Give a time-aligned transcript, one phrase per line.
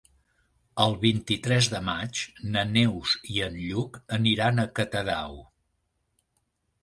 [0.83, 2.21] El vint-i-tres de maig
[2.55, 5.37] na Neus i en Lluc aniran a Catadau.